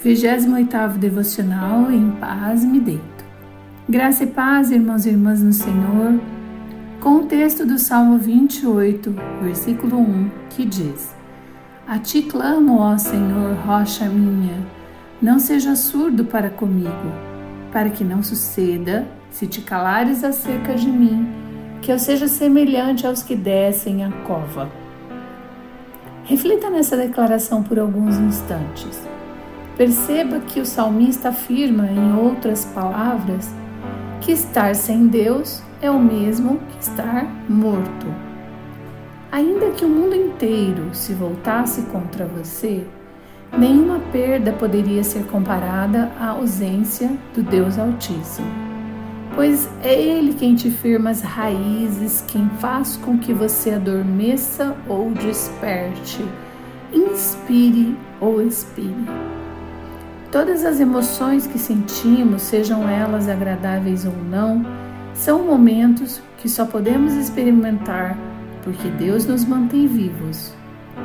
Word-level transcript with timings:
28 0.00 0.96
devocional 0.96 1.90
Em 1.90 2.12
paz 2.12 2.64
me 2.64 2.78
deito. 2.78 3.24
Graça 3.88 4.22
e 4.22 4.26
paz, 4.28 4.70
irmãos 4.70 5.04
e 5.04 5.08
irmãs 5.08 5.42
no 5.42 5.52
Senhor, 5.52 6.20
com 7.00 7.16
o 7.16 7.26
texto 7.26 7.66
do 7.66 7.78
Salmo 7.80 8.16
28, 8.16 9.12
versículo 9.42 9.98
1, 9.98 10.30
que 10.50 10.64
diz: 10.64 11.12
A 11.86 11.98
ti 11.98 12.22
clamo, 12.22 12.78
ó 12.78 12.96
Senhor, 12.96 13.56
rocha 13.66 14.04
minha, 14.04 14.64
não 15.20 15.40
seja 15.40 15.74
surdo 15.74 16.24
para 16.24 16.48
comigo, 16.48 17.12
para 17.72 17.90
que 17.90 18.04
não 18.04 18.22
suceda, 18.22 19.04
se 19.32 19.48
te 19.48 19.62
calares 19.62 20.22
acerca 20.22 20.74
de 20.74 20.88
mim, 20.88 21.26
que 21.82 21.90
eu 21.90 21.98
seja 21.98 22.28
semelhante 22.28 23.04
aos 23.04 23.22
que 23.22 23.34
descem 23.34 24.04
a 24.04 24.12
cova. 24.24 24.70
Reflita 26.22 26.70
nessa 26.70 26.96
declaração 26.96 27.64
por 27.64 27.80
alguns 27.80 28.16
instantes. 28.16 29.17
Perceba 29.78 30.40
que 30.40 30.58
o 30.58 30.66
salmista 30.66 31.28
afirma, 31.28 31.86
em 31.86 32.12
outras 32.18 32.64
palavras, 32.64 33.48
que 34.20 34.32
estar 34.32 34.74
sem 34.74 35.06
Deus 35.06 35.62
é 35.80 35.88
o 35.88 36.00
mesmo 36.00 36.58
que 36.68 36.82
estar 36.82 37.24
morto. 37.48 38.06
Ainda 39.30 39.70
que 39.70 39.84
o 39.84 39.88
mundo 39.88 40.16
inteiro 40.16 40.88
se 40.92 41.14
voltasse 41.14 41.82
contra 41.92 42.26
você, 42.26 42.84
nenhuma 43.56 44.00
perda 44.10 44.52
poderia 44.52 45.04
ser 45.04 45.22
comparada 45.26 46.10
à 46.18 46.30
ausência 46.30 47.12
do 47.32 47.40
Deus 47.40 47.78
Altíssimo, 47.78 48.48
pois 49.36 49.70
é 49.84 49.94
Ele 49.94 50.34
quem 50.34 50.56
te 50.56 50.72
firma 50.72 51.10
as 51.10 51.20
raízes, 51.20 52.24
quem 52.26 52.50
faz 52.58 52.96
com 52.96 53.16
que 53.16 53.32
você 53.32 53.70
adormeça 53.70 54.76
ou 54.88 55.12
desperte, 55.12 56.24
inspire 56.92 57.96
ou 58.20 58.42
expire. 58.42 59.06
Todas 60.30 60.62
as 60.64 60.78
emoções 60.78 61.46
que 61.46 61.58
sentimos, 61.58 62.42
sejam 62.42 62.86
elas 62.86 63.28
agradáveis 63.28 64.04
ou 64.04 64.12
não, 64.30 64.62
são 65.14 65.42
momentos 65.42 66.20
que 66.36 66.48
só 66.48 66.66
podemos 66.66 67.14
experimentar 67.14 68.16
porque 68.62 68.90
Deus 68.90 69.24
nos 69.24 69.46
mantém 69.46 69.86
vivos. 69.86 70.52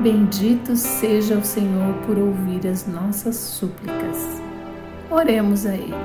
Bendito 0.01 0.75
seja 0.75 1.35
o 1.35 1.43
Senhor 1.43 1.93
por 2.05 2.17
ouvir 2.17 2.67
as 2.67 2.85
nossas 2.85 3.37
súplicas. 3.37 4.41
Oremos 5.09 5.65
a 5.65 5.73
Ele. 5.73 5.95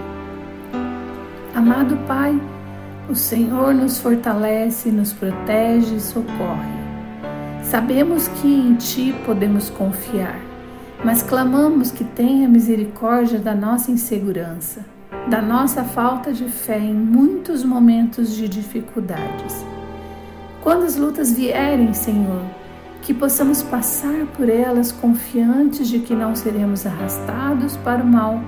Amado 1.57 1.97
Pai, 2.07 2.41
o 3.11 3.17
Senhor 3.17 3.75
nos 3.75 3.99
fortalece, 3.99 4.93
nos 4.93 5.13
protege 5.13 5.97
e 5.97 6.01
socorre. 6.01 6.79
Sabemos 7.65 8.29
que 8.29 8.47
em 8.47 8.75
Ti 8.75 9.13
podemos 9.27 9.71
confiar 9.71 10.39
mas 11.05 11.23
clamamos 11.23 11.91
que 11.91 12.03
tenha 12.03 12.49
misericórdia 12.49 13.39
da 13.39 13.55
nossa 13.55 13.91
insegurança, 13.91 14.85
da 15.29 15.41
nossa 15.41 15.85
falta 15.85 16.33
de 16.33 16.49
fé 16.49 16.79
em 16.79 16.95
muitos 16.95 17.63
momentos 17.63 18.35
de 18.35 18.49
dificuldades. 18.49 19.65
Quando 20.63 20.85
as 20.85 20.97
lutas 20.97 21.33
vierem, 21.33 21.95
Senhor, 21.95 22.43
que 23.03 23.15
possamos 23.15 23.63
passar 23.63 24.27
por 24.37 24.49
elas 24.49 24.91
confiantes 24.91 25.89
de 25.89 26.01
que 26.01 26.15
não 26.15 26.35
seremos 26.35 26.85
arrastados 26.85 27.77
para 27.79 28.03
o 28.03 28.07
mal, 28.07 28.41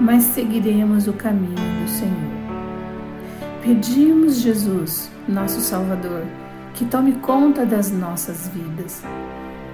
mas 0.00 0.24
seguiremos 0.24 1.08
o 1.08 1.12
caminho 1.14 1.54
do 1.54 1.88
Senhor. 1.88 2.38
Pedimos, 3.62 4.36
Jesus, 4.36 5.10
nosso 5.26 5.60
Salvador, 5.60 6.22
que 6.74 6.84
tome 6.84 7.12
conta 7.12 7.66
das 7.66 7.90
nossas 7.90 8.48
vidas 8.48 9.02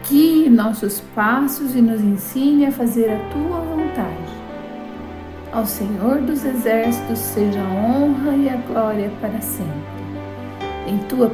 guie 0.09 0.51
nossos 0.51 1.01
passos 1.15 1.75
e 1.75 1.81
nos 1.81 2.01
ensine 2.01 2.67
a 2.67 2.73
fazer 2.73 3.11
a 3.11 3.19
tua 3.31 3.61
vontade. 3.61 4.35
Ao 5.53 5.65
Senhor 5.65 6.21
dos 6.21 6.45
Exércitos 6.45 7.19
seja 7.19 7.61
a 7.61 7.69
honra 7.69 8.37
e 8.37 8.49
a 8.49 8.57
glória 8.57 9.11
para 9.21 9.41
sempre. 9.41 9.73
Em 10.87 10.99
tua 11.09 11.31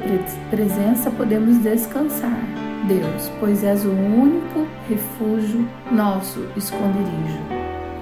presença 0.51 1.11
podemos 1.11 1.59
descansar, 1.59 2.41
Deus, 2.87 3.31
pois 3.41 3.65
és 3.65 3.85
o 3.85 3.91
único 3.91 4.67
refúgio, 4.89 5.69
nosso 5.91 6.47
esconderijo. 6.57 7.41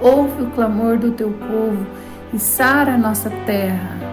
Ouve 0.01 0.43
o 0.43 0.51
clamor 0.51 0.99
do 0.99 1.13
teu 1.13 1.31
povo 1.31 1.87
e 2.33 2.39
sara 2.39 2.95
a 2.95 2.99
nossa 2.99 3.31
terra 3.47 4.08